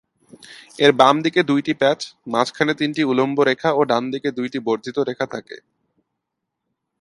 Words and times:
এর 0.79 0.91
বাম 0.91 1.15
দিকে 1.25 1.41
দুইটি 1.43 1.73
প্যাচ, 1.81 1.99
মাঝখানে 2.27 2.73
তিনটি 2.73 3.01
উলম্ব 3.03 3.37
রেখা 3.41 3.69
ও 3.73 3.81
ডানদিকে 3.89 4.29
দুইটি 4.37 4.57
বর্ধিত 4.67 4.97
রেখা 5.09 5.25
থাকে। 5.33 5.57